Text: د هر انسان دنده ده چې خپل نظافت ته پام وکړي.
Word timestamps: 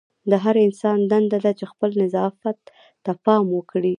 د 0.29 0.33
هر 0.43 0.55
انسان 0.65 0.97
دنده 1.11 1.37
ده 1.45 1.51
چې 1.59 1.65
خپل 1.71 1.89
نظافت 2.03 2.57
ته 3.03 3.11
پام 3.25 3.45
وکړي. 3.53 3.89